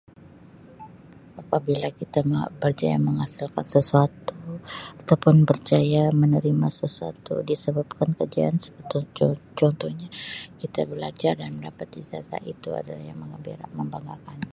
Apabila 1.41 1.87
kita 1.99 2.19
berjaya 2.61 2.97
menghasilkan 3.07 3.65
sesuatu 3.75 4.33
atau 5.01 5.15
pun 5.23 5.35
berjaya 5.49 6.03
menerima 6.21 6.67
sesuatu 6.81 7.33
disebabkan 7.49 8.09
kejayaan 8.19 8.57
seperti 8.65 8.97
con-contohnya 9.17 10.09
kita 10.59 10.79
belajar 10.91 11.33
dan 11.41 11.51
mendapatkan 11.55 11.97
ijazah 12.03 12.41
itu 12.53 12.69
adalah 12.79 13.03
yang 13.09 13.19
mengembira 13.23 13.65
membanggakan. 13.79 14.39